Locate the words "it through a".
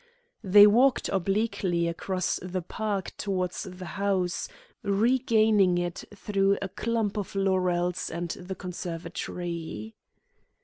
5.77-6.69